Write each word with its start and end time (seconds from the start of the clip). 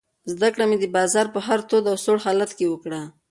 زده 0.33 0.47
کړه 0.53 0.65
مې 0.69 0.77
د 0.79 0.85
بازار 0.95 1.27
په 1.35 1.39
هر 1.47 1.59
تود 1.69 1.85
او 1.91 1.97
سوړ 2.05 2.17
حالت 2.25 2.51
کې 2.57 2.65
وکړه. 2.69 3.01